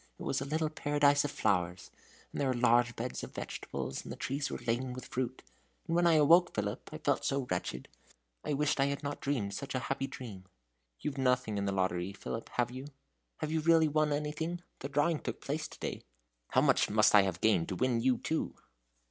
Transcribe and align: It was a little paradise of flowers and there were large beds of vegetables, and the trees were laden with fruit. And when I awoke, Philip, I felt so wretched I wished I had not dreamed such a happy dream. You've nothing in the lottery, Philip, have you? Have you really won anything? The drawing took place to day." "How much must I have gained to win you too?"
It 0.17 0.23
was 0.23 0.41
a 0.41 0.45
little 0.45 0.71
paradise 0.71 1.23
of 1.25 1.29
flowers 1.29 1.91
and 2.31 2.41
there 2.41 2.47
were 2.47 2.55
large 2.55 2.95
beds 2.95 3.23
of 3.23 3.35
vegetables, 3.35 4.01
and 4.03 4.11
the 4.11 4.15
trees 4.15 4.49
were 4.49 4.57
laden 4.57 4.93
with 4.93 5.05
fruit. 5.05 5.43
And 5.85 5.95
when 5.95 6.07
I 6.07 6.13
awoke, 6.13 6.55
Philip, 6.55 6.89
I 6.91 6.97
felt 6.97 7.23
so 7.23 7.45
wretched 7.51 7.87
I 8.43 8.53
wished 8.53 8.79
I 8.79 8.85
had 8.85 9.03
not 9.03 9.21
dreamed 9.21 9.53
such 9.53 9.75
a 9.75 9.89
happy 9.93 10.07
dream. 10.07 10.45
You've 11.01 11.19
nothing 11.19 11.59
in 11.59 11.65
the 11.65 11.71
lottery, 11.71 12.13
Philip, 12.13 12.49
have 12.53 12.71
you? 12.71 12.87
Have 13.41 13.51
you 13.51 13.59
really 13.59 13.87
won 13.87 14.11
anything? 14.11 14.63
The 14.79 14.89
drawing 14.89 15.19
took 15.19 15.39
place 15.39 15.67
to 15.67 15.77
day." 15.77 16.01
"How 16.47 16.61
much 16.61 16.89
must 16.89 17.13
I 17.13 17.21
have 17.21 17.39
gained 17.39 17.69
to 17.69 17.75
win 17.75 18.01
you 18.01 18.17
too?" 18.17 18.55